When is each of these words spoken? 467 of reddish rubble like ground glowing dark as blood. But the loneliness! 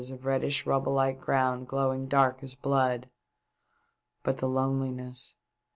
467 0.01 0.19
of 0.19 0.25
reddish 0.25 0.65
rubble 0.65 0.93
like 0.93 1.21
ground 1.21 1.67
glowing 1.67 2.07
dark 2.07 2.39
as 2.41 2.55
blood. 2.55 3.07
But 4.23 4.39
the 4.39 4.49
loneliness! 4.49 5.35